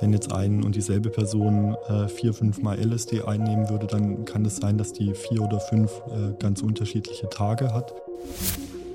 [0.00, 4.44] Wenn jetzt ein und dieselbe Person äh, vier, fünf Mal LSD einnehmen würde, dann kann
[4.44, 7.94] es sein, dass die vier oder fünf äh, ganz unterschiedliche Tage hat.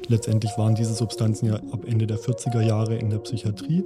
[0.08, 3.86] Letztendlich waren diese Substanzen ja ab Ende der 40er Jahre in der Psychiatrie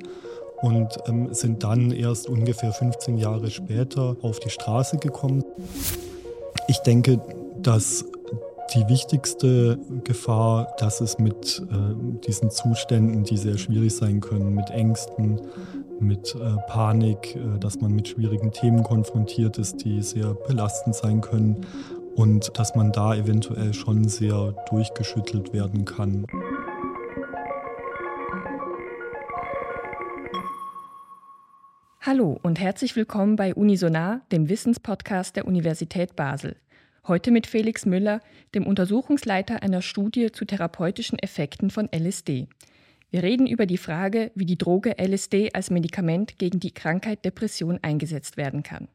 [0.62, 5.44] und ähm, sind dann erst ungefähr 15 Jahre später auf die Straße gekommen.
[6.68, 7.22] Ich denke,
[7.62, 8.06] dass
[8.74, 14.70] die wichtigste Gefahr, dass es mit äh, diesen Zuständen, die sehr schwierig sein können, mit
[14.70, 15.42] Ängsten,
[16.00, 21.22] mit äh, Panik, äh, dass man mit schwierigen Themen konfrontiert ist, die sehr belastend sein
[21.22, 21.66] können
[22.16, 26.26] und dass man da eventuell schon sehr durchgeschüttelt werden kann.
[32.02, 36.56] Hallo und herzlich willkommen bei Unisonar, dem Wissenspodcast der Universität Basel.
[37.08, 38.22] Heute mit Felix Müller,
[38.56, 42.48] dem Untersuchungsleiter einer Studie zu therapeutischen Effekten von LSD.
[43.12, 47.80] Wir reden über die Frage, wie die Droge LSD als Medikament gegen die Krankheit Depression
[47.82, 48.88] eingesetzt werden kann.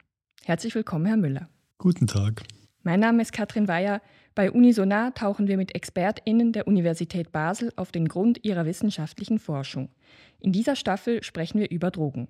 [0.44, 1.48] Herzlich willkommen, Herr Müller.
[1.78, 2.44] Guten Tag.
[2.84, 4.00] Mein Name ist Katrin Weyer.
[4.36, 9.88] Bei Unisonar tauchen wir mit ExpertInnen der Universität Basel auf den Grund ihrer wissenschaftlichen Forschung.
[10.38, 12.28] In dieser Staffel sprechen wir über Drogen.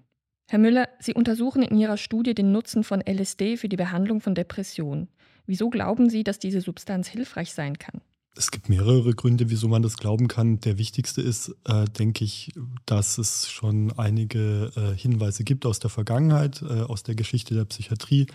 [0.49, 4.35] Herr Müller, Sie untersuchen in Ihrer Studie den Nutzen von LSD für die Behandlung von
[4.35, 5.09] Depressionen.
[5.47, 8.01] Wieso glauben Sie, dass diese Substanz hilfreich sein kann?
[8.37, 10.59] Es gibt mehrere Gründe, wieso man das glauben kann.
[10.61, 12.53] Der wichtigste ist, äh, denke ich,
[12.85, 17.65] dass es schon einige äh, Hinweise gibt aus der Vergangenheit, äh, aus der Geschichte der
[17.65, 18.27] Psychiatrie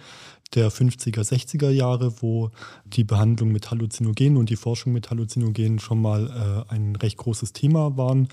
[0.55, 2.49] der 50er, 60er Jahre, wo
[2.85, 7.53] die Behandlung mit Halluzinogenen und die Forschung mit Halluzinogenen schon mal äh, ein recht großes
[7.53, 8.29] Thema waren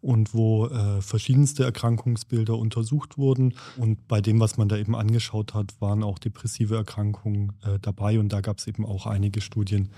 [0.00, 3.54] und wo äh, verschiedenste Erkrankungsbilder untersucht wurden.
[3.76, 8.18] Und bei dem, was man da eben angeschaut hat, waren auch depressive Erkrankungen äh, dabei.
[8.18, 9.90] Und da gab es eben auch einige Studien,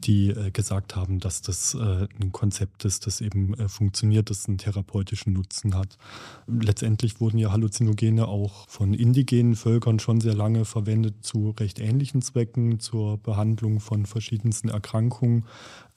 [0.00, 4.46] die äh, gesagt haben, dass das äh, ein Konzept ist, das eben äh, funktioniert, das
[4.48, 5.96] einen therapeutischen Nutzen hat.
[6.46, 12.22] Letztendlich wurden ja Halluzinogene auch von indigenen Völkern schon sehr lange verwendet zu recht ähnlichen
[12.22, 15.46] Zwecken, zur Behandlung von verschiedensten Erkrankungen.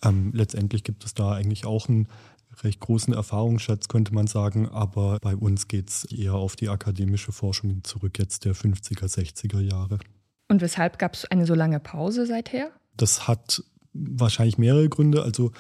[0.04, 2.08] Ähm, letztendlich gibt es da eigentlich auch einen
[2.62, 7.32] recht großen Erfahrungsschatz, könnte man sagen, aber bei uns geht es eher auf die akademische
[7.32, 10.00] Forschung zurück, jetzt der 50er, 60er Jahre.
[10.50, 12.72] Und weshalb gab es eine so lange Pause seither?
[12.96, 15.24] Das hat wahrscheinlich mehrere Gründe.
[15.24, 15.52] Also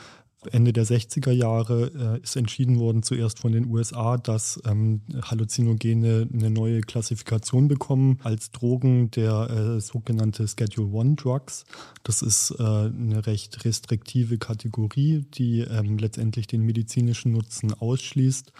[0.51, 6.27] Ende der 60er Jahre äh, ist entschieden worden, zuerst von den USA, dass ähm, Halluzinogene
[6.33, 11.65] eine neue Klassifikation bekommen als Drogen, der äh, sogenannte Schedule One Drugs.
[12.03, 18.51] Das ist äh, eine recht restriktive Kategorie, die ähm, letztendlich den medizinischen Nutzen ausschließt.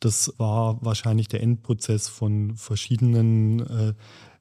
[0.00, 3.94] Das war wahrscheinlich der Endprozess von verschiedenen äh,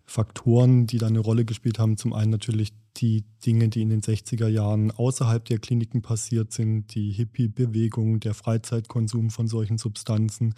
[0.10, 1.96] Faktoren, die da eine Rolle gespielt haben.
[1.96, 6.94] Zum einen natürlich die Dinge, die in den 60er Jahren außerhalb der Kliniken passiert sind,
[6.96, 10.56] die Hippie-Bewegung, der Freizeitkonsum von solchen Substanzen.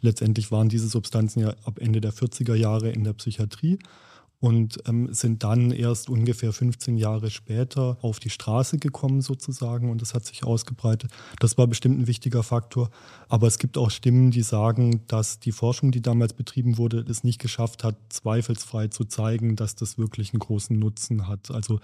[0.00, 3.78] Letztendlich waren diese Substanzen ja ab Ende der 40er Jahre in der Psychiatrie
[4.40, 10.02] und ähm, sind dann erst ungefähr 15 Jahre später auf die Straße gekommen sozusagen und
[10.02, 11.10] das hat sich ausgebreitet.
[11.40, 12.90] Das war bestimmt ein wichtiger Faktor.
[13.28, 17.24] Aber es gibt auch Stimmen, die sagen, dass die Forschung, die damals betrieben wurde, es
[17.24, 21.50] nicht geschafft hat, zweifelsfrei zu zeigen, dass das wirklich einen großen Nutzen hat.
[21.50, 21.80] Also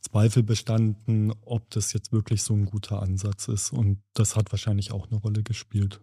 [0.00, 3.72] Zweifel bestanden, ob das jetzt wirklich so ein guter Ansatz ist.
[3.72, 6.00] Und das hat wahrscheinlich auch eine Rolle gespielt.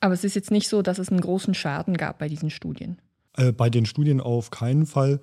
[0.00, 2.98] Aber es ist jetzt nicht so, dass es einen großen Schaden gab bei diesen Studien.
[3.38, 5.20] Äh, bei den Studien auf keinen Fall.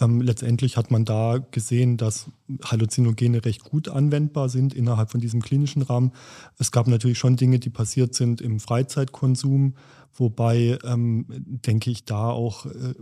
[0.00, 2.30] Ähm, letztendlich hat man da gesehen, dass
[2.64, 6.12] Halluzinogene recht gut anwendbar sind innerhalb von diesem klinischen Rahmen.
[6.58, 9.74] Es gab natürlich schon Dinge, die passiert sind im Freizeitkonsum,
[10.14, 12.94] wobei, ähm, denke ich, da auch äh,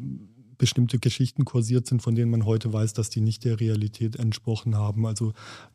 [0.58, 4.76] bestimmte Geschichten kursiert sind, von denen man heute weiß, dass die nicht der Realität entsprochen
[4.76, 5.06] haben.
[5.06, 5.32] Also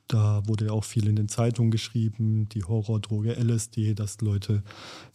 [0.07, 4.63] da wurde ja auch viel in den Zeitungen geschrieben, die Horrordroge LSD, dass Leute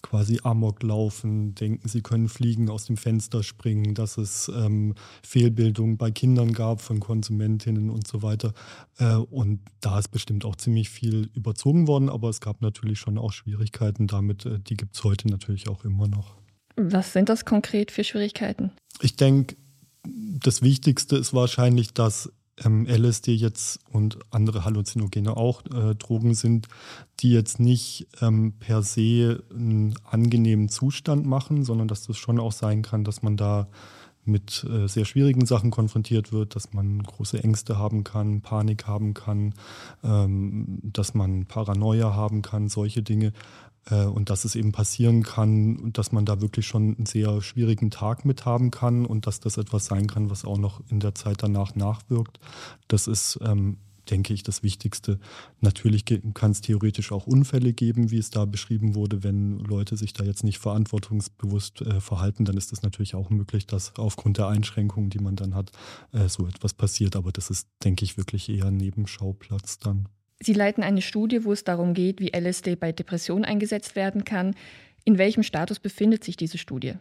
[0.02, 5.98] quasi Amok laufen, denken, sie können fliegen, aus dem Fenster springen, dass es ähm, Fehlbildungen
[5.98, 8.54] bei Kindern gab von Konsumentinnen und so weiter.
[8.98, 13.18] Äh, und da ist bestimmt auch ziemlich viel überzogen worden, aber es gab natürlich schon
[13.18, 14.46] auch Schwierigkeiten damit.
[14.46, 16.45] Äh, die gibt es heute natürlich auch immer noch.
[16.76, 18.70] Was sind das konkret für Schwierigkeiten?
[19.00, 19.56] Ich denke,
[20.04, 22.30] das Wichtigste ist wahrscheinlich, dass
[22.64, 26.68] ähm, LSD jetzt und andere Halluzinogene auch äh, Drogen sind,
[27.20, 32.52] die jetzt nicht ähm, per se einen angenehmen Zustand machen, sondern dass das schon auch
[32.52, 33.68] sein kann, dass man da
[34.24, 39.14] mit äh, sehr schwierigen Sachen konfrontiert wird, dass man große Ängste haben kann, Panik haben
[39.14, 39.54] kann,
[40.02, 43.32] ähm, dass man Paranoia haben kann, solche Dinge.
[43.90, 47.90] Äh, und dass es eben passieren kann, dass man da wirklich schon einen sehr schwierigen
[47.90, 51.14] Tag mit haben kann und dass das etwas sein kann, was auch noch in der
[51.14, 52.40] Zeit danach nachwirkt.
[52.88, 53.78] Das ist ähm,
[54.10, 55.18] denke ich, das Wichtigste.
[55.60, 56.04] Natürlich
[56.34, 59.22] kann es theoretisch auch Unfälle geben, wie es da beschrieben wurde.
[59.22, 63.66] Wenn Leute sich da jetzt nicht verantwortungsbewusst äh, verhalten, dann ist es natürlich auch möglich,
[63.66, 65.72] dass aufgrund der Einschränkungen, die man dann hat,
[66.12, 67.16] äh, so etwas passiert.
[67.16, 70.08] Aber das ist, denke ich, wirklich eher ein Nebenschauplatz dann.
[70.40, 74.54] Sie leiten eine Studie, wo es darum geht, wie LSD bei Depressionen eingesetzt werden kann.
[75.04, 76.94] In welchem Status befindet sich diese Studie?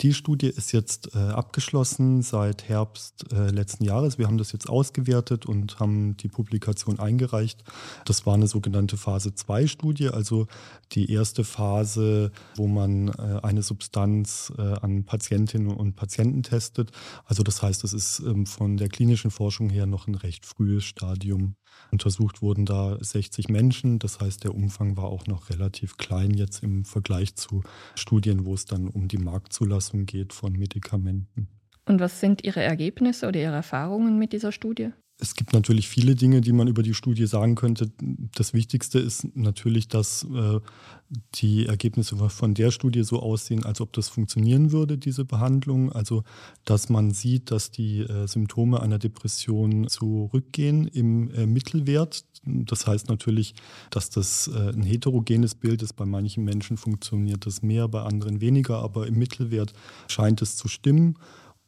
[0.00, 4.18] Die Studie ist jetzt äh, abgeschlossen seit Herbst äh, letzten Jahres.
[4.18, 7.62] Wir haben das jetzt ausgewertet und haben die Publikation eingereicht.
[8.04, 10.48] Das war eine sogenannte Phase 2-Studie, also
[10.92, 16.90] die erste Phase, wo man äh, eine Substanz äh, an Patientinnen und Patienten testet.
[17.24, 20.84] Also das heißt, es ist ähm, von der klinischen Forschung her noch ein recht frühes
[20.84, 21.54] Stadium.
[21.90, 26.62] Untersucht wurden da 60 Menschen, das heißt, der Umfang war auch noch relativ klein jetzt
[26.62, 27.62] im Vergleich zu
[27.94, 31.48] Studien, wo es dann um die Marktzulassung geht von Medikamenten.
[31.84, 34.90] Und was sind Ihre Ergebnisse oder Ihre Erfahrungen mit dieser Studie?
[35.22, 37.92] Es gibt natürlich viele Dinge, die man über die Studie sagen könnte.
[38.34, 40.58] Das Wichtigste ist natürlich, dass äh,
[41.36, 45.92] die Ergebnisse von der Studie so aussehen, als ob das funktionieren würde, diese Behandlung.
[45.92, 46.24] Also,
[46.64, 52.24] dass man sieht, dass die äh, Symptome einer Depression zurückgehen im äh, Mittelwert.
[52.44, 53.54] Das heißt natürlich,
[53.90, 55.92] dass das äh, ein heterogenes Bild ist.
[55.92, 59.72] Bei manchen Menschen funktioniert das mehr, bei anderen weniger, aber im Mittelwert
[60.08, 61.16] scheint es zu stimmen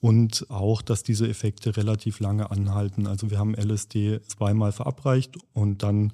[0.04, 3.06] und auch, dass diese Effekte relativ lange anhalten.
[3.06, 6.12] Also wir haben LSD zweimal verabreicht und dann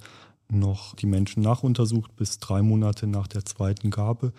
[0.49, 4.33] noch die Menschen nachuntersucht bis drei Monate nach der zweiten Gabe.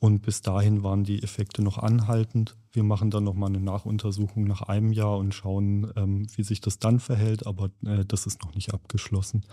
[0.00, 2.56] Und bis dahin waren die Effekte noch anhaltend.
[2.72, 6.80] Wir machen dann nochmal eine Nachuntersuchung nach einem Jahr und schauen, ähm, wie sich das
[6.80, 9.44] dann verhält, aber äh, das ist noch nicht abgeschlossen.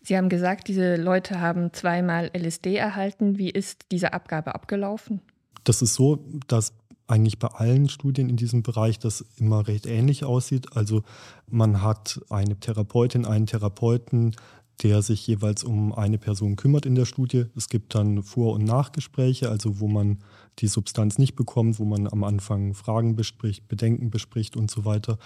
[0.00, 3.36] Sie haben gesagt, diese Leute haben zweimal LSD erhalten.
[3.36, 5.20] Wie ist diese Abgabe abgelaufen?
[5.64, 6.72] Das ist so, dass
[7.06, 10.76] eigentlich bei allen Studien in diesem Bereich das immer recht ähnlich aussieht.
[10.76, 11.02] Also
[11.48, 14.34] man hat eine Therapeutin, einen Therapeuten,
[14.82, 17.46] der sich jeweils um eine Person kümmert in der Studie.
[17.56, 20.18] Es gibt dann Vor- und Nachgespräche, also wo man
[20.58, 25.18] die Substanz nicht bekommt, wo man am Anfang Fragen bespricht, Bedenken bespricht und so weiter.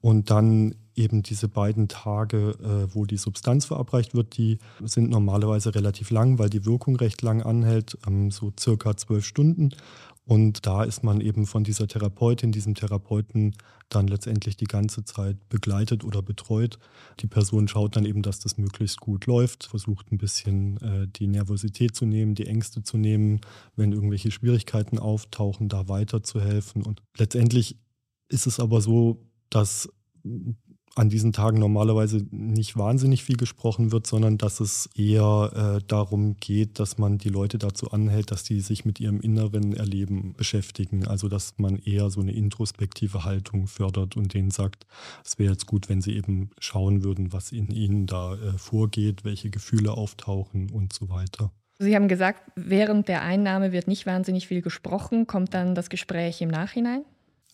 [0.00, 5.74] Und dann eben diese beiden Tage, äh, wo die Substanz verabreicht wird, die sind normalerweise
[5.74, 9.70] relativ lang, weil die Wirkung recht lang anhält, ähm, so circa zwölf Stunden.
[10.26, 13.54] Und da ist man eben von dieser Therapeutin, diesem Therapeuten
[13.90, 16.78] dann letztendlich die ganze Zeit begleitet oder betreut.
[17.20, 21.26] Die Person schaut dann eben, dass das möglichst gut läuft, versucht ein bisschen äh, die
[21.26, 23.40] Nervosität zu nehmen, die Ängste zu nehmen,
[23.76, 26.82] wenn irgendwelche Schwierigkeiten auftauchen, da weiterzuhelfen.
[26.82, 27.78] Und letztendlich
[28.28, 29.90] ist es aber so, dass
[30.96, 36.36] an diesen Tagen normalerweise nicht wahnsinnig viel gesprochen wird, sondern dass es eher äh, darum
[36.38, 41.06] geht, dass man die Leute dazu anhält, dass sie sich mit ihrem inneren Erleben beschäftigen.
[41.06, 44.86] Also dass man eher so eine introspektive Haltung fördert und denen sagt,
[45.24, 49.24] es wäre jetzt gut, wenn sie eben schauen würden, was in ihnen da äh, vorgeht,
[49.24, 51.50] welche Gefühle auftauchen und so weiter.
[51.78, 55.26] Sie haben gesagt, während der Einnahme wird nicht wahnsinnig viel gesprochen.
[55.26, 57.04] Kommt dann das Gespräch im Nachhinein?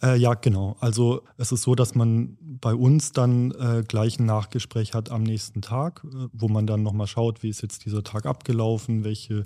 [0.02, 0.76] Äh, ja, genau.
[0.81, 5.23] Also es ist so, dass man bei uns dann äh, gleich ein Nachgespräch hat am
[5.23, 9.44] nächsten Tag, äh, wo man dann nochmal schaut, wie ist jetzt dieser Tag abgelaufen, welche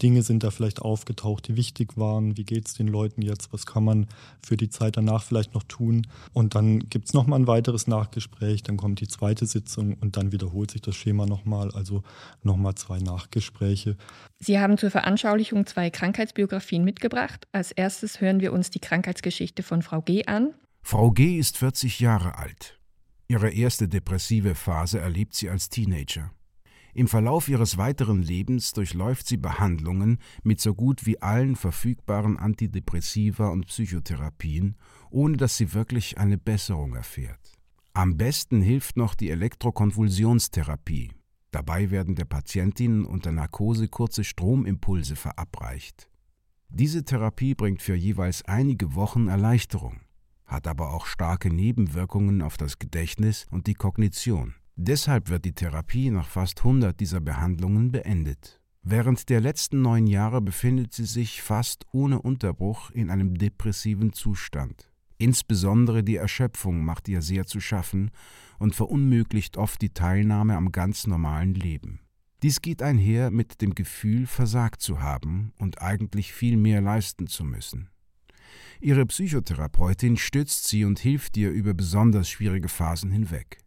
[0.00, 3.66] Dinge sind da vielleicht aufgetaucht, die wichtig waren, wie geht es den Leuten jetzt, was
[3.66, 4.06] kann man
[4.40, 6.06] für die Zeit danach vielleicht noch tun.
[6.32, 10.30] Und dann gibt es nochmal ein weiteres Nachgespräch, dann kommt die zweite Sitzung und dann
[10.30, 12.04] wiederholt sich das Schema nochmal, also
[12.44, 13.96] nochmal zwei Nachgespräche.
[14.38, 17.46] Sie haben zur Veranschaulichung zwei Krankheitsbiografien mitgebracht.
[17.52, 20.54] Als erstes hören wir uns die Krankheitsgeschichte von Frau G an.
[20.82, 22.78] Frau G ist 40 Jahre alt.
[23.28, 26.30] Ihre erste depressive Phase erlebt sie als Teenager.
[26.94, 33.48] Im Verlauf ihres weiteren Lebens durchläuft sie Behandlungen mit so gut wie allen verfügbaren Antidepressiva
[33.48, 34.76] und Psychotherapien,
[35.10, 37.52] ohne dass sie wirklich eine Besserung erfährt.
[37.92, 41.12] Am besten hilft noch die Elektrokonvulsionstherapie,
[41.56, 46.10] Dabei werden der Patientin unter Narkose kurze Stromimpulse verabreicht.
[46.68, 50.02] Diese Therapie bringt für jeweils einige Wochen Erleichterung,
[50.44, 54.54] hat aber auch starke Nebenwirkungen auf das Gedächtnis und die Kognition.
[54.74, 58.60] Deshalb wird die Therapie nach fast 100 dieser Behandlungen beendet.
[58.82, 64.90] Während der letzten neun Jahre befindet sie sich fast ohne Unterbruch in einem depressiven Zustand.
[65.18, 68.10] Insbesondere die Erschöpfung macht ihr sehr zu schaffen
[68.58, 72.00] und verunmöglicht oft die Teilnahme am ganz normalen Leben.
[72.42, 77.44] Dies geht einher mit dem Gefühl, versagt zu haben und eigentlich viel mehr leisten zu
[77.44, 77.88] müssen.
[78.80, 83.58] Ihre Psychotherapeutin stützt sie und hilft ihr über besonders schwierige Phasen hinweg.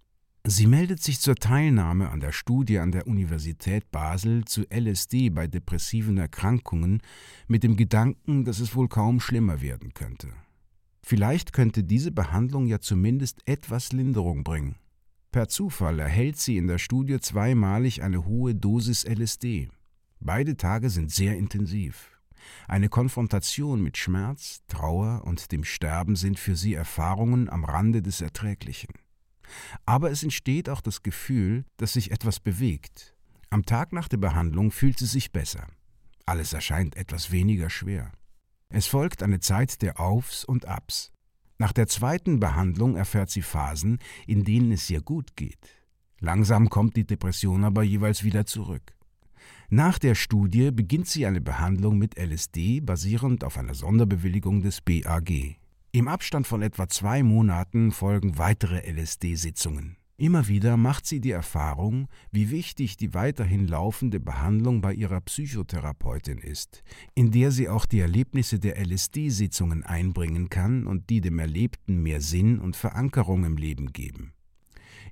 [0.45, 5.47] Sie meldet sich zur Teilnahme an der Studie an der Universität Basel zu LSD bei
[5.47, 7.01] depressiven Erkrankungen
[7.47, 10.29] mit dem Gedanken, dass es wohl kaum schlimmer werden könnte.
[11.01, 14.75] Vielleicht könnte diese Behandlung ja zumindest etwas Linderung bringen.
[15.31, 19.69] Per Zufall erhält sie in der Studie zweimalig eine hohe Dosis LSD.
[20.19, 22.19] Beide Tage sind sehr intensiv.
[22.67, 28.21] Eine Konfrontation mit Schmerz, Trauer und dem Sterben sind für sie Erfahrungen am Rande des
[28.21, 28.93] Erträglichen.
[29.85, 33.15] Aber es entsteht auch das Gefühl, dass sich etwas bewegt.
[33.49, 35.67] Am Tag nach der Behandlung fühlt sie sich besser.
[36.25, 38.11] Alles erscheint etwas weniger schwer.
[38.71, 41.11] Es folgt eine Zeit der Aufs und Abs.
[41.57, 45.75] Nach der zweiten Behandlung erfährt sie Phasen, in denen es ihr gut geht.
[46.19, 48.93] Langsam kommt die Depression aber jeweils wieder zurück.
[49.69, 55.57] Nach der Studie beginnt sie eine Behandlung mit LSD basierend auf einer Sonderbewilligung des BAG.
[55.91, 59.98] Im Abstand von etwa zwei Monaten folgen weitere LSD-Sitzungen.
[60.19, 66.39] Immer wieder macht sie die Erfahrung, wie wichtig die weiterhin laufende Behandlung bei ihrer Psychotherapeutin
[66.39, 66.83] ist,
[67.15, 72.19] in der sie auch die Erlebnisse der LSD-Sitzungen einbringen kann und die dem Erlebten mehr
[72.19, 74.33] Sinn und Verankerung im Leben geben.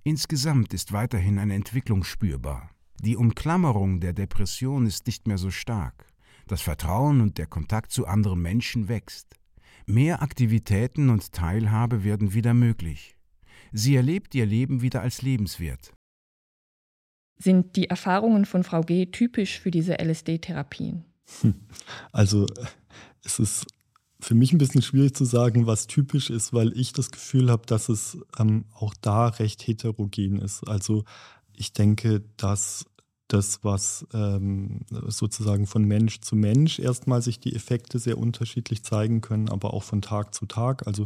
[0.04, 2.70] Insgesamt ist weiterhin eine Entwicklung spürbar.
[3.02, 6.06] Die Umklammerung der Depression ist nicht mehr so stark.
[6.48, 9.36] Das Vertrauen und der Kontakt zu anderen Menschen wächst.
[9.86, 13.16] Mehr Aktivitäten und Teilhabe werden wieder möglich.
[13.71, 15.93] Sie erlebt ihr Leben wieder als lebenswert.
[17.39, 21.05] Sind die Erfahrungen von Frau G typisch für diese LSD-Therapien?
[22.12, 22.47] Also
[23.24, 23.67] es ist
[24.19, 27.65] für mich ein bisschen schwierig zu sagen, was typisch ist, weil ich das Gefühl habe,
[27.65, 30.63] dass es ähm, auch da recht heterogen ist.
[30.67, 31.03] Also
[31.53, 32.86] ich denke, dass
[33.27, 39.22] das, was ähm, sozusagen von Mensch zu Mensch erstmal sich die Effekte sehr unterschiedlich zeigen
[39.22, 40.88] können, aber auch von Tag zu Tag.
[40.88, 41.05] Also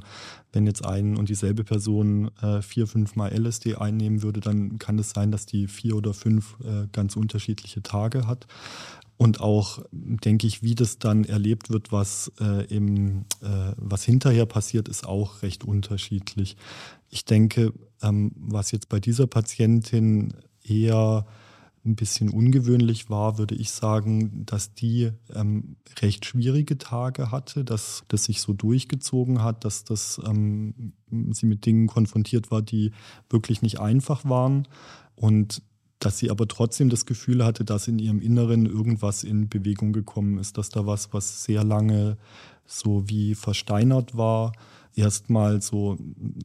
[0.53, 4.99] wenn jetzt ein und dieselbe Person äh, vier, fünf Mal LSD einnehmen würde, dann kann
[4.99, 8.45] es sein, dass die vier oder fünf äh, ganz unterschiedliche Tage hat.
[9.17, 14.47] Und auch, denke ich, wie das dann erlebt wird, was, äh, im, äh, was hinterher
[14.47, 16.57] passiert, ist auch recht unterschiedlich.
[17.09, 21.27] Ich denke, ähm, was jetzt bei dieser Patientin eher
[21.83, 28.03] ein bisschen ungewöhnlich war, würde ich sagen, dass die ähm, recht schwierige Tage hatte, dass
[28.07, 30.93] das sich so durchgezogen hat, dass das, ähm,
[31.31, 32.91] sie mit Dingen konfrontiert war, die
[33.29, 34.67] wirklich nicht einfach waren
[35.15, 35.63] und
[35.97, 40.37] dass sie aber trotzdem das Gefühl hatte, dass in ihrem Inneren irgendwas in Bewegung gekommen
[40.37, 42.17] ist, dass da was, was sehr lange
[42.65, 44.53] so wie versteinert war,
[44.95, 45.97] erstmal so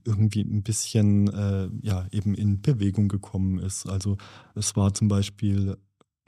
[0.05, 3.89] irgendwie ein bisschen äh, ja eben in Bewegung gekommen ist.
[3.89, 4.17] Also
[4.55, 5.77] es war zum Beispiel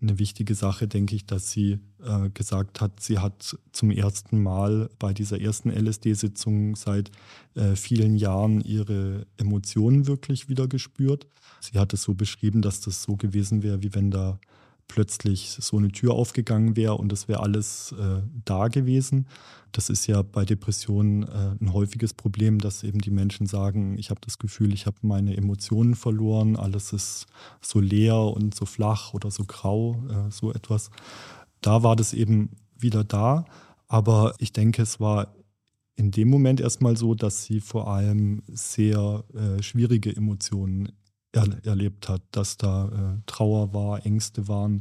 [0.01, 4.91] eine wichtige Sache, denke ich, dass sie äh, gesagt hat, sie hat zum ersten Mal
[4.99, 7.11] bei dieser ersten LSD-Sitzung seit
[7.55, 11.27] äh, vielen Jahren ihre Emotionen wirklich wieder gespürt.
[11.61, 14.39] Sie hat es so beschrieben, dass das so gewesen wäre, wie wenn da
[14.89, 19.29] plötzlich so eine Tür aufgegangen wäre und es wäre alles äh, da gewesen.
[19.71, 24.11] Das ist ja bei Depressionen äh, ein häufiges Problem, dass eben die Menschen sagen, ich
[24.11, 27.27] habe das Gefühl, ich habe meine Emotionen verloren, alles ist
[27.61, 30.91] so leer und so flach oder so grau, äh, so etwas.
[31.61, 33.45] Da war das eben wieder da,
[33.87, 35.35] aber ich denke, es war
[35.97, 40.93] in dem Moment erstmal so, dass sie vor allem sehr äh, schwierige Emotionen
[41.33, 44.81] er, erlebt hat, dass da äh, Trauer war, Ängste waren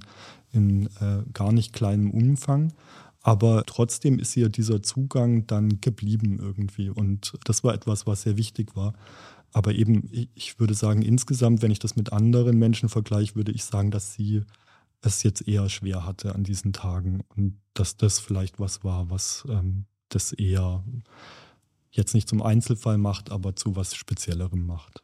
[0.52, 2.74] in äh, gar nicht kleinem Umfang.
[3.22, 6.90] Aber trotzdem ist ihr dieser Zugang dann geblieben irgendwie.
[6.90, 8.94] Und das war etwas, was sehr wichtig war.
[9.52, 13.66] Aber eben, ich würde sagen, insgesamt, wenn ich das mit anderen Menschen vergleiche, würde ich
[13.66, 14.44] sagen, dass sie
[15.02, 17.22] es jetzt eher schwer hatte an diesen Tagen.
[17.36, 20.84] Und dass das vielleicht was war, was ähm, das eher
[21.92, 25.04] jetzt nicht zum Einzelfall macht, aber zu was Speziellerem macht.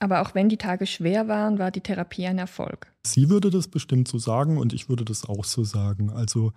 [0.00, 2.92] Aber auch wenn die Tage schwer waren, war die Therapie ein Erfolg.
[3.04, 6.10] Sie würde das bestimmt so sagen und ich würde das auch so sagen.
[6.10, 6.52] Also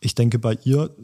[0.00, 0.94] ich denke bei ihr,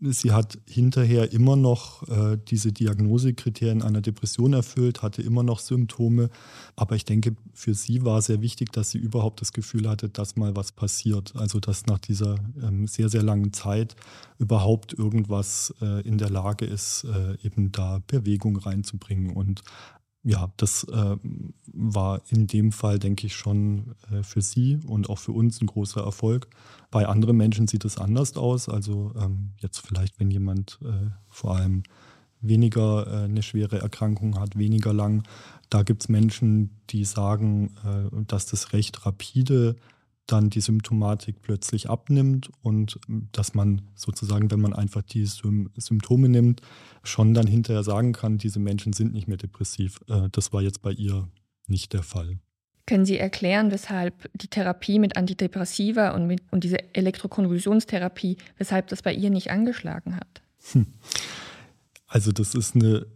[0.00, 6.30] sie hat hinterher immer noch äh, diese Diagnosekriterien einer Depression erfüllt, hatte immer noch Symptome.
[6.76, 10.36] Aber ich denke, für sie war sehr wichtig, dass sie überhaupt das Gefühl hatte, dass
[10.36, 11.34] mal was passiert.
[11.36, 13.96] Also dass nach dieser ähm, sehr, sehr langen Zeit
[14.38, 19.30] überhaupt irgendwas äh, in der Lage ist, äh, eben da Bewegung reinzubringen.
[19.30, 19.62] Und
[20.24, 21.16] ja, das äh,
[21.72, 25.66] war in dem Fall, denke ich, schon äh, für Sie und auch für uns ein
[25.66, 26.48] großer Erfolg.
[26.90, 28.70] Bei anderen Menschen sieht es anders aus.
[28.70, 31.82] Also ähm, jetzt vielleicht, wenn jemand äh, vor allem
[32.40, 35.24] weniger äh, eine schwere Erkrankung hat, weniger lang,
[35.68, 39.76] da gibt es Menschen, die sagen, äh, dass das recht rapide
[40.26, 46.28] dann die Symptomatik plötzlich abnimmt und ähm, dass man sozusagen, wenn man einfach die Symptome
[46.28, 46.62] nimmt,
[47.02, 50.00] schon dann hinterher sagen kann, diese Menschen sind nicht mehr depressiv.
[50.08, 51.28] Äh, das war jetzt bei ihr
[51.66, 52.38] nicht der Fall.
[52.86, 59.00] Können Sie erklären, weshalb die Therapie mit Antidepressiva und, mit, und diese Elektrokonvulsionstherapie, weshalb das
[59.00, 60.42] bei ihr nicht angeschlagen hat?
[60.72, 60.86] Hm.
[62.06, 63.06] Also das ist eine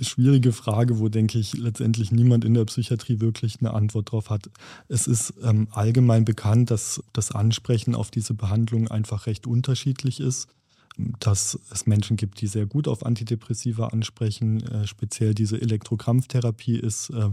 [0.00, 4.50] schwierige Frage, wo, denke ich, letztendlich niemand in der Psychiatrie wirklich eine Antwort drauf hat.
[4.88, 10.48] Es ist ähm, allgemein bekannt, dass das Ansprechen auf diese Behandlung einfach recht unterschiedlich ist
[10.96, 14.62] dass es Menschen gibt, die sehr gut auf Antidepressiva ansprechen.
[14.62, 17.30] Äh, speziell diese Elektrokrampftherapie ist äh,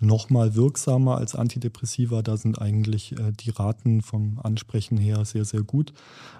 [0.00, 2.22] noch mal wirksamer als Antidepressiva.
[2.22, 5.92] Da sind eigentlich äh, die Raten vom Ansprechen her sehr, sehr gut.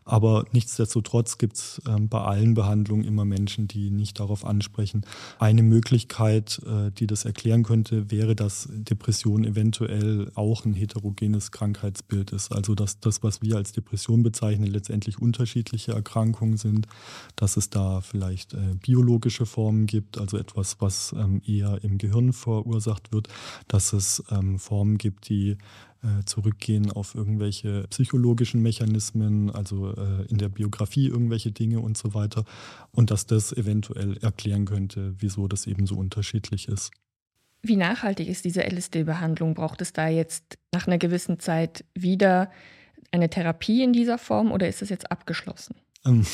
[0.04, 5.06] Aber nichtsdestotrotz gibt es ähm, bei allen Behandlungen immer Menschen, die nicht darauf ansprechen.
[5.38, 12.32] Eine Möglichkeit, äh, die das erklären könnte, wäre, dass Depression eventuell auch ein heterogenes Krankheitsbild
[12.32, 12.52] ist.
[12.52, 16.63] Also dass das, was wir als Depression bezeichnen, letztendlich unterschiedliche Erkrankungen sind,
[17.36, 22.32] dass es da vielleicht äh, biologische Formen gibt, also etwas, was ähm, eher im Gehirn
[22.32, 23.28] verursacht wird,
[23.68, 25.56] dass es ähm, Formen gibt, die
[26.04, 32.12] äh, zurückgehen auf irgendwelche psychologischen Mechanismen, also äh, in der Biografie irgendwelche Dinge und so
[32.14, 32.44] weiter.
[32.92, 36.90] Und dass das eventuell erklären könnte, wieso das eben so unterschiedlich ist.
[37.62, 39.54] Wie nachhaltig ist diese LSD-Behandlung?
[39.54, 42.50] Braucht es da jetzt nach einer gewissen Zeit wieder
[43.10, 45.74] eine Therapie in dieser Form oder ist es jetzt abgeschlossen?
[46.06, 46.24] Ähm,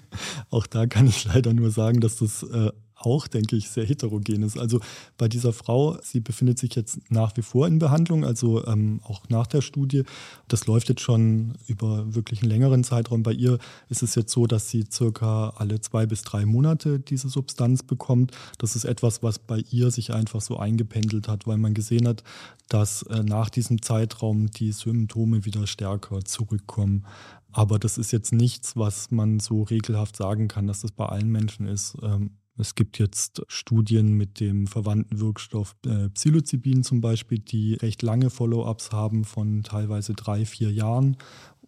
[0.50, 2.70] auch da kann ich leider nur sagen, dass das äh,
[3.00, 4.58] auch, denke ich, sehr heterogen ist.
[4.58, 4.80] Also
[5.16, 9.28] bei dieser Frau, sie befindet sich jetzt nach wie vor in Behandlung, also ähm, auch
[9.28, 10.04] nach der Studie.
[10.48, 13.22] Das läuft jetzt schon über wirklich einen längeren Zeitraum.
[13.22, 17.28] Bei ihr ist es jetzt so, dass sie circa alle zwei bis drei Monate diese
[17.28, 18.32] Substanz bekommt.
[18.58, 22.22] Das ist etwas, was bei ihr sich einfach so eingependelt hat, weil man gesehen hat,
[22.68, 27.06] dass äh, nach diesem Zeitraum die Symptome wieder stärker zurückkommen.
[27.52, 31.30] Aber das ist jetzt nichts, was man so regelhaft sagen kann, dass das bei allen
[31.30, 31.96] Menschen ist.
[32.02, 38.02] Ähm, es gibt jetzt Studien mit dem verwandten Wirkstoff äh, Psilocybin zum Beispiel, die recht
[38.02, 41.16] lange Follow-ups haben von teilweise drei, vier Jahren.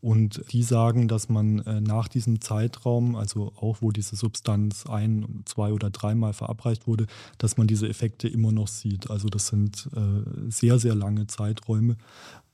[0.03, 5.43] Und die sagen, dass man äh, nach diesem Zeitraum, also auch wo diese Substanz ein,
[5.45, 7.07] zwei oder dreimal verabreicht wurde,
[7.39, 9.11] dass man diese Effekte immer noch sieht.
[9.11, 11.97] Also das sind äh, sehr, sehr lange Zeiträume.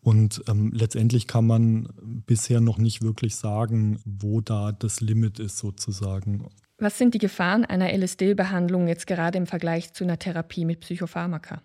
[0.02, 1.88] Und ähm, letztendlich kann man
[2.26, 6.45] bisher noch nicht wirklich sagen, wo da das Limit ist sozusagen.
[6.78, 11.61] Was sind die Gefahren einer LSD-Behandlung jetzt gerade im Vergleich zu einer Therapie mit Psychopharmaka?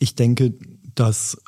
[0.00, 0.54] Ich denke,
[0.94, 1.40] dass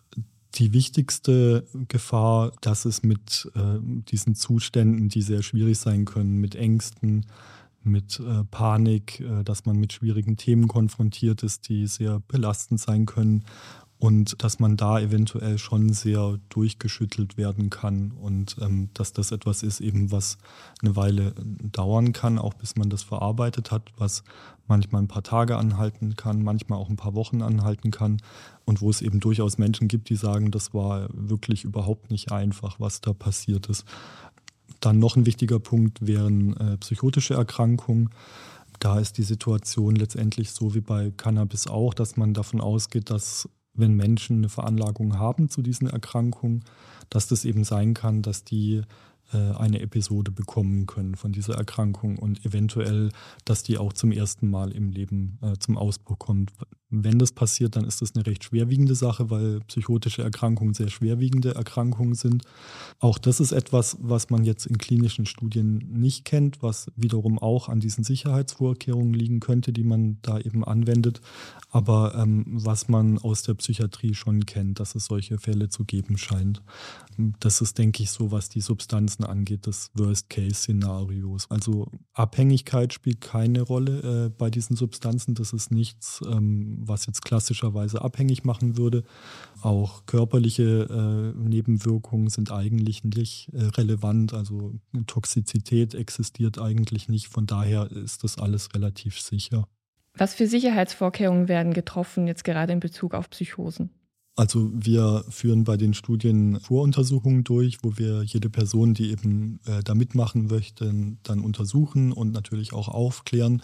[0.54, 6.54] die wichtigste Gefahr, dass es mit äh, diesen Zuständen, die sehr schwierig sein können, mit
[6.54, 7.26] Ängsten,
[7.82, 13.06] mit äh, Panik, äh, dass man mit schwierigen Themen konfrontiert ist, die sehr belastend sein
[13.06, 13.44] können
[14.02, 19.62] und dass man da eventuell schon sehr durchgeschüttelt werden kann und ähm, dass das etwas
[19.62, 20.38] ist, eben was
[20.82, 24.24] eine Weile äh, dauern kann, auch bis man das verarbeitet hat, was
[24.66, 28.16] manchmal ein paar Tage anhalten kann, manchmal auch ein paar Wochen anhalten kann
[28.64, 32.80] und wo es eben durchaus Menschen gibt, die sagen, das war wirklich überhaupt nicht einfach,
[32.80, 33.84] was da passiert ist.
[34.80, 38.10] Dann noch ein wichtiger Punkt wären äh, psychotische Erkrankungen.
[38.80, 43.48] Da ist die Situation letztendlich so wie bei Cannabis auch, dass man davon ausgeht, dass
[43.74, 46.64] wenn Menschen eine Veranlagung haben zu diesen Erkrankungen,
[47.10, 48.82] dass das eben sein kann, dass die
[49.32, 53.10] äh, eine Episode bekommen können von dieser Erkrankung und eventuell,
[53.44, 56.52] dass die auch zum ersten Mal im Leben äh, zum Ausbruch kommt.
[56.94, 61.54] Wenn das passiert, dann ist das eine recht schwerwiegende Sache, weil psychotische Erkrankungen sehr schwerwiegende
[61.54, 62.44] Erkrankungen sind.
[62.98, 67.70] Auch das ist etwas, was man jetzt in klinischen Studien nicht kennt, was wiederum auch
[67.70, 71.22] an diesen Sicherheitsvorkehrungen liegen könnte, die man da eben anwendet,
[71.70, 76.18] aber ähm, was man aus der Psychiatrie schon kennt, dass es solche Fälle zu geben
[76.18, 76.62] scheint.
[77.40, 81.50] Das ist, denke ich, so, was die Substanzen angeht, das Worst-Case-Szenarios.
[81.50, 85.34] Also Abhängigkeit spielt keine Rolle äh, bei diesen Substanzen.
[85.34, 89.04] Das ist nichts, ähm, was jetzt klassischerweise abhängig machen würde.
[89.62, 94.34] Auch körperliche äh, Nebenwirkungen sind eigentlich nicht äh, relevant.
[94.34, 94.74] Also
[95.06, 97.28] Toxizität existiert eigentlich nicht.
[97.28, 99.66] Von daher ist das alles relativ sicher.
[100.14, 103.90] Was für Sicherheitsvorkehrungen werden getroffen, jetzt gerade in Bezug auf Psychosen?
[104.34, 109.82] Also wir führen bei den Studien Voruntersuchungen durch, wo wir jede Person, die eben äh,
[109.82, 110.90] da mitmachen möchte,
[111.22, 113.60] dann untersuchen und natürlich auch aufklären.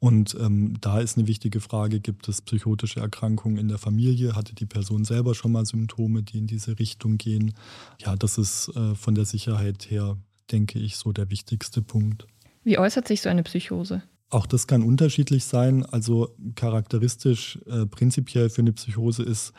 [0.00, 4.34] Und ähm, da ist eine wichtige Frage, gibt es psychotische Erkrankungen in der Familie?
[4.34, 7.54] Hatte die Person selber schon mal Symptome, die in diese Richtung gehen?
[8.00, 10.16] Ja, das ist äh, von der Sicherheit her,
[10.50, 12.26] denke ich, so der wichtigste Punkt.
[12.64, 14.02] Wie äußert sich so eine Psychose?
[14.30, 15.86] Auch das kann unterschiedlich sein.
[15.86, 19.54] Also charakteristisch äh, prinzipiell für eine Psychose ist,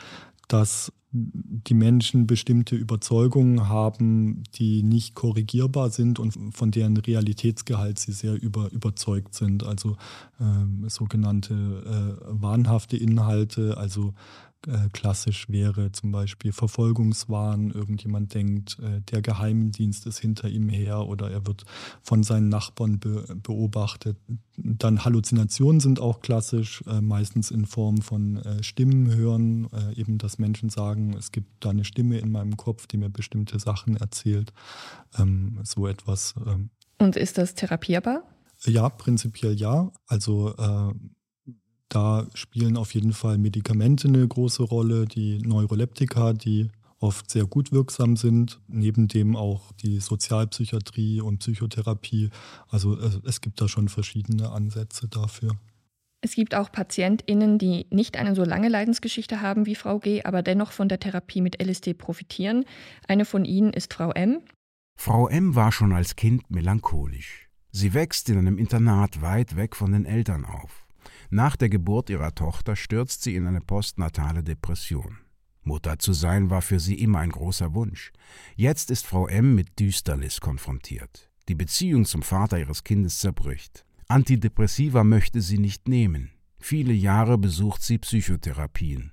[0.52, 8.12] dass die Menschen bestimmte Überzeugungen haben, die nicht korrigierbar sind und von deren Realitätsgehalt sie
[8.12, 9.64] sehr über, überzeugt sind.
[9.64, 9.96] Also
[10.38, 14.14] äh, sogenannte äh, wahnhafte Inhalte, also
[14.66, 17.70] äh, klassisch wäre zum Beispiel Verfolgungswahn.
[17.70, 21.64] Irgendjemand denkt, äh, der Geheimdienst ist hinter ihm her oder er wird
[22.02, 24.18] von seinen Nachbarn be beobachtet.
[24.56, 30.68] Dann Halluzinationen sind auch klassisch, äh, meistens in Form von Stimmen hören, eben dass Menschen
[30.68, 34.52] sagen, es gibt da eine Stimme in meinem Kopf, die mir bestimmte Sachen erzählt.
[35.18, 36.34] Ähm, so etwas.
[36.46, 36.70] Ähm.
[36.98, 38.22] Und ist das therapierbar?
[38.64, 39.90] Ja, prinzipiell ja.
[40.06, 40.54] Also
[41.90, 47.72] da spielen auf jeden Fall Medikamente eine große Rolle, die Neuroleptika, die oft sehr gut
[47.72, 52.30] wirksam sind, neben dem auch die Sozialpsychiatrie und Psychotherapie.
[52.68, 55.56] Also äh, es gibt da schon verschiedene Ansätze dafür.
[56.22, 60.42] Es gibt auch PatientInnen, die nicht eine so lange Leidensgeschichte haben wie Frau G., aber
[60.42, 62.66] dennoch von der Therapie mit LSD profitieren.
[63.08, 64.42] Eine von ihnen ist Frau M.
[64.96, 67.48] Frau M war schon als Kind melancholisch.
[67.72, 70.84] Sie wächst in einem Internat weit weg von den Eltern auf.
[71.32, 75.18] Nach der Geburt ihrer Tochter stürzt sie in eine postnatale Depression.
[75.62, 78.10] Mutter zu sein war für sie immer ein großer Wunsch.
[78.56, 81.30] Jetzt ist Frau M mit Düsternis konfrontiert.
[81.48, 83.84] Die Beziehung zum Vater ihres Kindes zerbricht.
[84.08, 86.30] Antidepressiva möchte sie nicht nehmen.
[86.58, 89.12] Viele Jahre besucht sie Psychotherapien.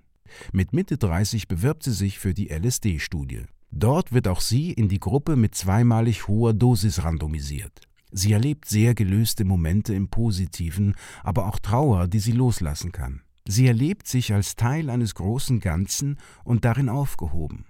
[0.51, 3.43] Mit Mitte 30 bewirbt sie sich für die LSD-Studie.
[3.69, 7.86] Dort wird auch sie in die Gruppe mit zweimalig hoher Dosis randomisiert.
[8.11, 13.21] Sie erlebt sehr gelöste Momente im Positiven, aber auch Trauer, die sie loslassen kann.
[13.47, 17.65] Sie erlebt sich als Teil eines großen Ganzen und darin aufgehoben.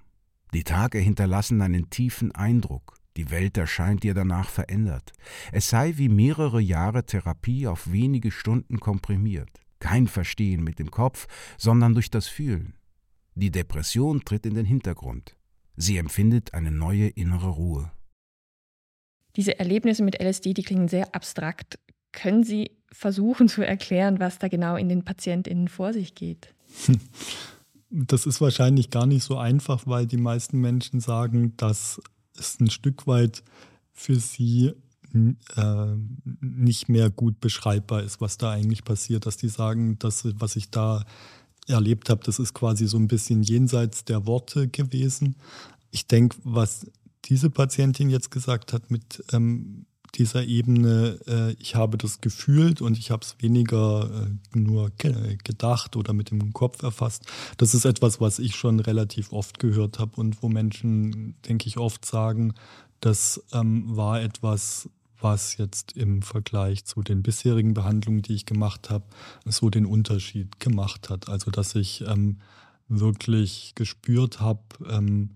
[0.53, 2.95] Die Tage hinterlassen einen tiefen Eindruck.
[3.15, 5.13] Die Welt erscheint ihr danach verändert.
[5.51, 9.49] Es sei wie mehrere Jahre Therapie auf wenige Stunden komprimiert.
[9.79, 12.75] Kein Verstehen mit dem Kopf, sondern durch das Fühlen.
[13.35, 15.35] Die Depression tritt in den Hintergrund.
[15.75, 17.91] Sie empfindet eine neue innere Ruhe.
[19.37, 21.79] Diese Erlebnisse mit LSD, die klingen sehr abstrakt.
[22.11, 26.53] Können Sie versuchen zu erklären, was da genau in den PatientInnen vor sich geht?
[27.89, 32.01] Das ist wahrscheinlich gar nicht so einfach, weil die meisten Menschen sagen, dass
[32.37, 33.43] es ein Stück weit
[33.93, 34.73] für sie
[35.55, 35.95] äh,
[36.41, 39.25] nicht mehr gut beschreibbar ist, was da eigentlich passiert.
[39.25, 41.05] Dass die sagen, dass was ich da
[41.67, 45.35] erlebt habe, das ist quasi so ein bisschen jenseits der Worte gewesen.
[45.91, 46.87] Ich denke, was
[47.29, 49.85] diese Patientin jetzt gesagt hat mit ähm,
[50.15, 54.09] dieser Ebene, äh, ich habe das gefühlt und ich habe es weniger
[54.53, 57.25] äh, nur gedacht oder mit dem Kopf erfasst.
[57.57, 61.77] Das ist etwas, was ich schon relativ oft gehört habe und wo Menschen, denke ich,
[61.77, 62.53] oft sagen,
[62.99, 68.89] das ähm, war etwas, was jetzt im Vergleich zu den bisherigen Behandlungen, die ich gemacht
[68.89, 69.05] habe,
[69.45, 71.27] so den Unterschied gemacht hat.
[71.27, 72.37] Also dass ich ähm,
[72.87, 75.31] wirklich gespürt habe, ähm,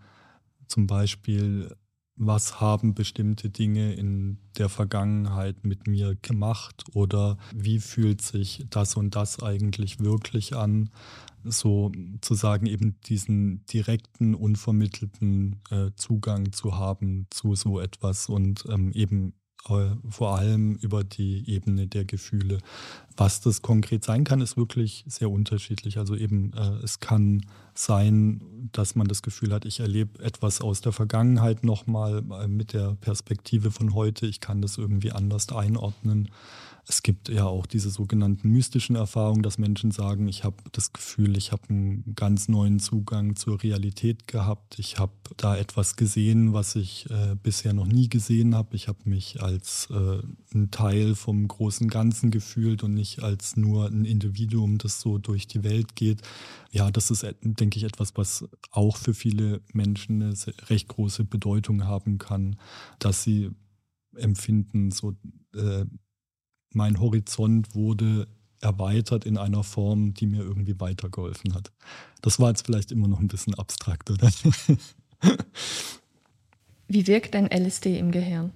[0.68, 1.76] zum Beispiel,
[2.24, 8.96] was haben bestimmte Dinge in der Vergangenheit mit mir gemacht oder wie fühlt sich das
[8.96, 10.92] und das eigentlich wirklich an?
[11.44, 18.66] So zu sagen, eben diesen direkten, unvermittelten äh, Zugang zu haben zu so etwas und
[18.70, 19.34] ähm, eben
[20.10, 22.60] vor allem über die Ebene der Gefühle.
[23.16, 25.98] Was das konkret sein kann, ist wirklich sehr unterschiedlich.
[25.98, 27.46] Also eben, äh, es kann
[27.76, 32.74] sein, dass man das Gefühl hat, ich erlebe etwas aus der Vergangenheit nochmal äh, mit
[32.74, 34.26] der Perspektive von heute.
[34.26, 36.30] Ich kann das irgendwie anders einordnen.
[36.92, 41.38] Es gibt ja auch diese sogenannten mystischen Erfahrungen, dass Menschen sagen, ich habe das Gefühl,
[41.38, 44.78] ich habe einen ganz neuen Zugang zur Realität gehabt.
[44.78, 48.76] Ich habe da etwas gesehen, was ich äh, bisher noch nie gesehen habe.
[48.76, 50.22] Ich habe mich als äh,
[50.54, 55.48] ein Teil vom großen Ganzen gefühlt und nicht als nur ein Individuum, das so durch
[55.48, 56.22] die Welt geht.
[56.72, 60.36] Ja, das ist, denke ich, etwas, was auch für viele Menschen eine
[60.70, 62.58] recht große Bedeutung haben kann,
[63.00, 63.52] dass sie
[64.14, 65.16] empfinden, so
[65.56, 65.86] äh,
[66.74, 68.28] mein Horizont wurde
[68.62, 71.72] erweitert in einer Form, die mir irgendwie weitergeholfen hat.
[72.22, 74.30] Das war jetzt vielleicht immer noch ein bisschen abstrakt, oder?
[76.88, 78.52] Wie wirkt denn LSD im Gehirn?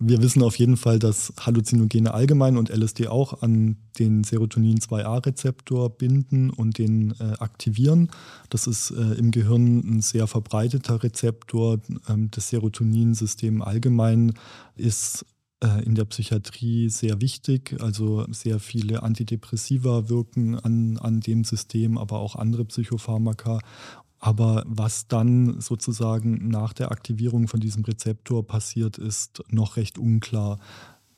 [0.00, 6.50] Wir wissen auf jeden Fall, dass Halluzinogene allgemein und LSD auch an den Serotonin-2A-Rezeptor binden
[6.50, 8.08] und den äh, aktivieren.
[8.48, 11.80] Das ist äh, im Gehirn ein sehr verbreiteter Rezeptor.
[12.08, 14.34] Ähm, das Serotoninsystem allgemein
[14.76, 15.26] ist
[15.84, 17.76] in der Psychiatrie sehr wichtig.
[17.80, 23.60] Also sehr viele Antidepressiva wirken an, an dem System, aber auch andere Psychopharmaka.
[24.20, 30.58] Aber was dann sozusagen nach der Aktivierung von diesem Rezeptor passiert, ist noch recht unklar.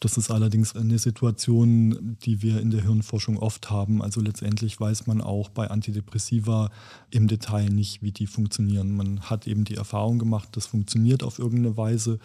[0.00, 4.00] Das ist allerdings eine Situation, die wir in der Hirnforschung oft haben.
[4.00, 6.70] Also letztendlich weiß man auch bei Antidepressiva
[7.10, 8.96] im Detail nicht, wie die funktionieren.
[8.96, 12.18] Man hat eben die Erfahrung gemacht, das funktioniert auf irgendeine Weise,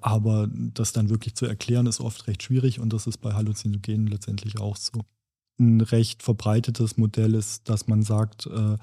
[0.00, 4.06] aber das dann wirklich zu erklären, ist oft recht schwierig und das ist bei Halluzinogenen
[4.06, 5.02] letztendlich auch so.
[5.60, 8.76] Ein recht verbreitetes Modell ist, dass man sagt, äh,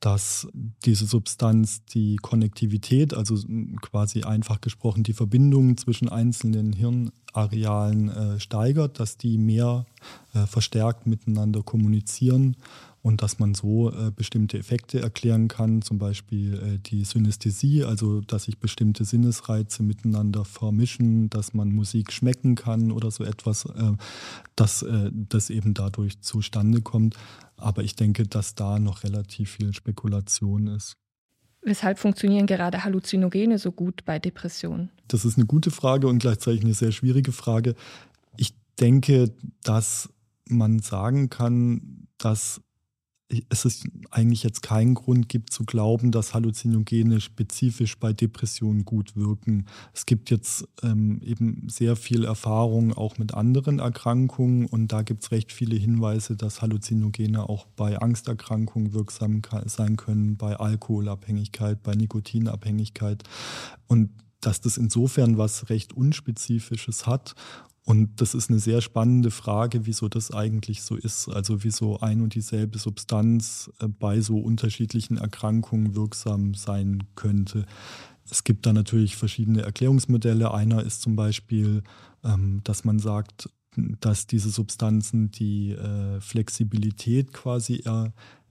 [0.00, 0.48] dass
[0.84, 3.36] diese Substanz die Konnektivität, also
[3.82, 9.84] quasi einfach gesprochen die Verbindung zwischen einzelnen Hirnarealen äh, steigert, dass die mehr
[10.34, 12.56] äh, verstärkt miteinander kommunizieren
[13.02, 18.20] und dass man so äh, bestimmte Effekte erklären kann, zum Beispiel äh, die Synästhesie, also
[18.20, 23.92] dass sich bestimmte Sinnesreize miteinander vermischen, dass man Musik schmecken kann oder so etwas, äh,
[24.54, 27.16] dass äh, das eben dadurch zustande kommt.
[27.56, 30.96] Aber ich denke, dass da noch relativ viel Spekulation ist.
[31.62, 34.90] Weshalb funktionieren gerade Halluzinogene so gut bei Depressionen?
[35.08, 37.74] Das ist eine gute Frage und gleichzeitig eine sehr schwierige Frage.
[38.36, 40.08] Ich denke, dass
[40.48, 42.62] man sagen kann, dass
[43.48, 49.16] es ist eigentlich jetzt keinen Grund gibt zu glauben, dass Halluzinogene spezifisch bei Depressionen gut
[49.16, 49.66] wirken.
[49.94, 55.22] Es gibt jetzt ähm, eben sehr viel Erfahrung auch mit anderen Erkrankungen und da gibt
[55.22, 61.94] es recht viele Hinweise, dass Halluzinogene auch bei Angsterkrankungen wirksam sein können, bei Alkoholabhängigkeit, bei
[61.94, 63.22] Nikotinabhängigkeit
[63.86, 67.34] und dass das insofern was recht Unspezifisches hat
[67.90, 71.28] und das ist eine sehr spannende Frage, wieso das eigentlich so ist.
[71.28, 77.66] Also wieso ein und dieselbe Substanz äh, bei so unterschiedlichen Erkrankungen wirksam sein könnte.
[78.30, 80.54] Es gibt da natürlich verschiedene Erklärungsmodelle.
[80.54, 81.82] Einer ist zum Beispiel,
[82.22, 83.50] ähm, dass man sagt,
[83.98, 87.82] dass diese Substanzen die äh, Flexibilität quasi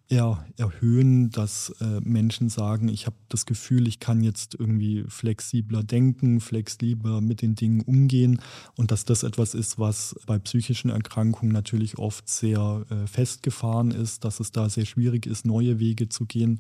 [0.10, 5.84] eher erhöhen, dass äh, Menschen sagen, ich habe das Gefühl, ich kann jetzt irgendwie flexibler
[5.84, 8.42] denken, flexibler mit den Dingen umgehen
[8.76, 14.26] und dass das etwas ist, was bei psychischen Erkrankungen natürlich oft sehr äh, festgefahren ist,
[14.26, 16.60] dass es da sehr schwierig ist, neue Wege zu gehen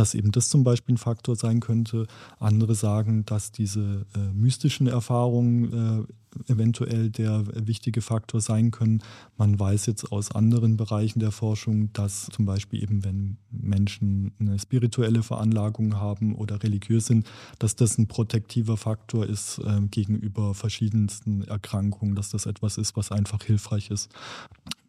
[0.00, 2.06] dass eben das zum Beispiel ein Faktor sein könnte.
[2.38, 9.02] Andere sagen, dass diese äh, mystischen Erfahrungen äh, eventuell der wichtige Faktor sein können.
[9.36, 14.58] Man weiß jetzt aus anderen Bereichen der Forschung, dass zum Beispiel eben, wenn Menschen eine
[14.58, 17.26] spirituelle Veranlagung haben oder religiös sind,
[17.58, 23.12] dass das ein protektiver Faktor ist äh, gegenüber verschiedensten Erkrankungen, dass das etwas ist, was
[23.12, 24.08] einfach hilfreich ist.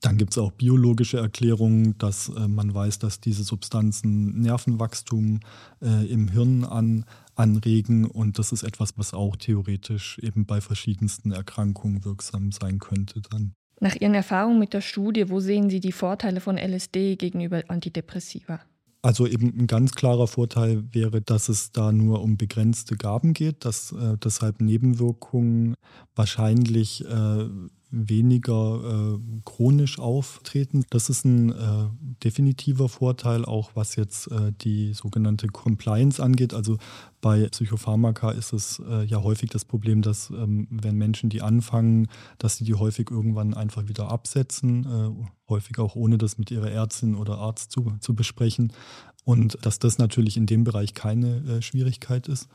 [0.02, 5.40] Dann gibt es auch biologische Erklärungen, dass äh, man weiß, dass diese Substanzen Nervenwachstum
[5.82, 8.06] äh, im Hirn an, anregen.
[8.06, 13.54] Und das ist etwas, was auch theoretisch eben bei verschiedensten Erkrankungen wirksam sein könnte dann.
[13.80, 18.60] Nach Ihren Erfahrungen mit der Studie, wo sehen Sie die Vorteile von LSD gegenüber Antidepressiva?
[19.04, 23.66] Also eben ein ganz klarer Vorteil wäre, dass es da nur um begrenzte Gaben geht,
[23.66, 25.76] dass äh, deshalb Nebenwirkungen
[26.16, 27.46] wahrscheinlich äh,
[27.92, 30.86] weniger äh, chronisch auftreten.
[30.90, 31.90] Das ist ein äh,
[32.24, 36.54] definitiver Vorteil, auch was jetzt äh, die sogenannte Compliance angeht.
[36.54, 36.78] Also
[37.20, 42.08] bei Psychopharmaka ist es äh, ja häufig das Problem, dass ähm, wenn Menschen die anfangen,
[42.38, 46.72] dass sie die häufig irgendwann einfach wieder absetzen, äh, häufig auch ohne das mit ihrer
[46.72, 48.72] Ärztin oder Arzt zu, zu besprechen.
[49.24, 52.48] Und dass das natürlich in dem Bereich keine äh, Schwierigkeit ist.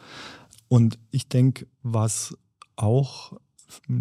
[0.68, 2.37] Und ich denke, was
[2.75, 3.35] auch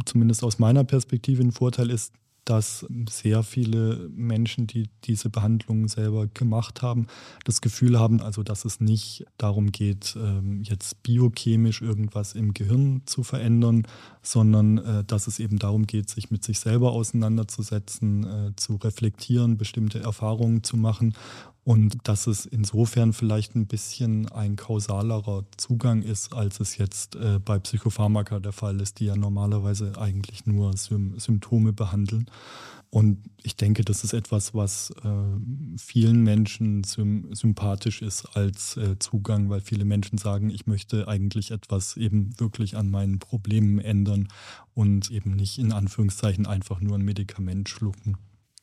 [0.06, 2.14] zumindest aus meiner Perspektive ein Vorteil ist,
[2.46, 7.08] dass sehr viele Menschen, die diese Behandlungen selber gemacht haben,
[7.44, 13.02] das Gefühl haben, also dass es nicht darum geht, ähm, jetzt biochemisch irgendwas im Gehirn
[13.06, 13.88] zu verändern,
[14.22, 19.58] sondern äh, dass es eben darum geht, sich mit sich selber auseinanderzusetzen, äh, zu reflektieren,
[19.58, 21.16] bestimmte Erfahrungen zu machen
[21.66, 27.40] und dass es insofern vielleicht ein bisschen ein kausalerer Zugang ist, als es jetzt äh,
[27.44, 32.30] bei Psychopharmaka der Fall ist, die ja normalerweise eigentlich nur Sym Symptome behandeln.
[32.92, 35.10] Und ich denke, das ist etwas, was äh,
[35.76, 41.50] vielen Menschen sym sympathisch ist als äh, Zugang, weil viele Menschen sagen, ich möchte eigentlich
[41.50, 44.28] etwas eben wirklich an meinen Problemen ändern
[44.76, 48.18] und eben nicht in Anführungszeichen einfach nur ein Medikament schlucken.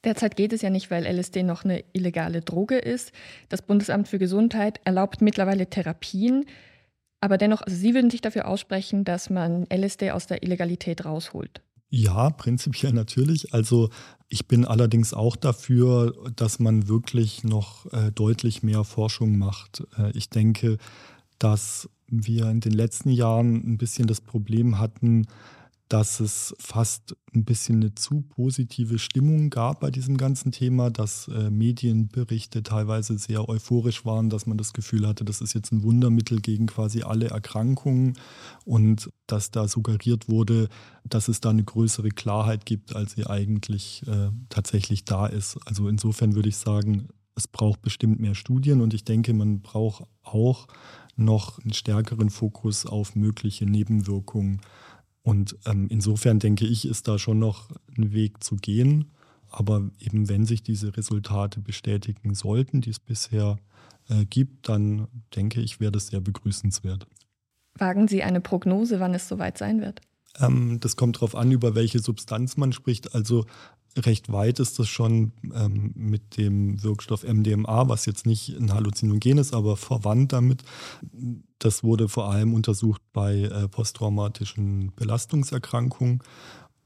[0.05, 3.13] Derzeit geht es ja nicht, weil LSD noch eine illegale Droge ist.
[3.49, 6.45] Das Bundesamt für Gesundheit erlaubt mittlerweile Therapien.
[7.21, 11.63] Aber dennoch, also Sie würden sich dafür aussprechen, dass man LSD aus der Illegalität rausholt.
[11.89, 13.53] Ja, prinzipiell natürlich.
[13.53, 13.91] Also
[14.29, 19.85] ich bin allerdings auch dafür, dass man wirklich noch äh, deutlich mehr Forschung macht.
[19.99, 20.79] Äh, ich denke,
[21.39, 25.27] dass wir in den letzten Jahren ein bisschen das Problem hatten,
[25.93, 31.29] dass es fast ein bisschen eine zu positive Stimmung gab bei diesem ganzen Thema, dass
[31.29, 35.83] äh, Medienberichte teilweise sehr euphorisch waren, dass man das Gefühl hatte, das ist jetzt ein
[35.83, 38.15] Wundermittel gegen quasi alle Erkrankungen
[38.65, 40.71] und dass da suggeriert wurde,
[41.05, 45.59] dass es da eine größere Klarheit gibt, als sie eigentlich äh, tatsächlich da ist.
[45.67, 50.05] Also insofern würde ich sagen, es braucht bestimmt mehr Studien und ich denke, man braucht
[50.23, 50.69] auch
[51.17, 54.63] noch einen stärkeren Fokus auf mögliche Nebenwirkungen
[55.23, 59.13] und ähm, insofern denke ich, ist da schon noch ein Weg zu gehen.
[59.49, 63.59] Aber eben wenn sich diese Resultate bestätigen sollten, die es bisher
[64.09, 67.07] äh, gibt, dann denke ich, wäre das sehr begrüßenswert.
[67.75, 70.01] Wagen Sie eine Prognose, wann es soweit sein wird?
[70.41, 73.15] Ähm, das kommt darauf an, über welche Substanz man spricht.
[73.15, 73.45] Also
[73.97, 79.39] recht weit ist das schon ähm, mit dem Wirkstoff MDMA, was jetzt nicht ein Halluzinogen
[79.39, 80.63] ist, aber verwandt damit.
[81.59, 86.23] Das wurde vor allem untersucht bei äh, posttraumatischen Belastungserkrankungen.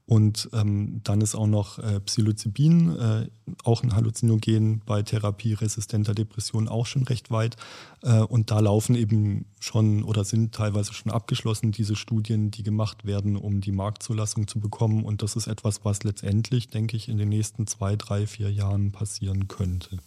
[0.07, 3.27] Und ähm, dann ist auch noch äh, Psilocybin, äh,
[3.65, 7.57] auch ein Halluzinogen bei therapieresistenter Depression auch schon recht weit.
[8.03, 13.05] Äh, und da laufen eben schon oder sind teilweise schon abgeschlossen diese Studien, die gemacht
[13.05, 15.03] werden, um die Marktzulassung zu bekommen.
[15.03, 18.93] Und das ist etwas, was letztendlich, denke ich, in den nächsten zwei, drei, vier Jahren
[18.93, 19.97] passieren könnte.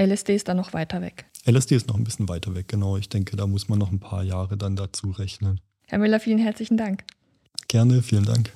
[0.00, 1.26] LSD ist dann noch weiter weg.
[1.44, 2.96] LSD ist noch ein bisschen weiter weg, genau.
[2.96, 5.60] Ich denke, da muss man noch ein paar Jahre dann dazu rechnen.
[5.88, 7.02] Herr Müller, vielen herzlichen Dank.
[7.66, 8.52] Gerne, vielen Dank.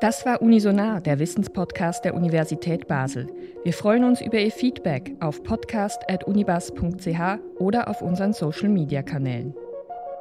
[0.00, 3.26] Das war Unisonar, der Wissenspodcast der Universität Basel.
[3.64, 9.56] Wir freuen uns über Ihr Feedback auf podcast.unibas.ch oder auf unseren Social-Media-Kanälen.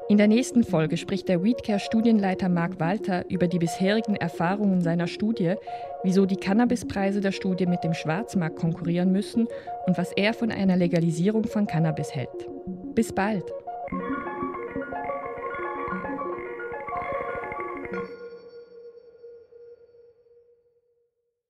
[0.10, 5.54] In der nächsten Folge spricht der WeedCare-Studienleiter Marc Walter über die bisherigen Erfahrungen seiner Studie,
[6.04, 9.48] wieso die Cannabispreise der Studie mit dem Schwarzmarkt konkurrieren müssen
[9.86, 12.48] und was er von einer Legalisierung von Cannabis hält.
[12.96, 13.44] Bis bald!